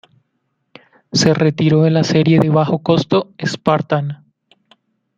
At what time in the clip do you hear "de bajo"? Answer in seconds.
2.39-2.79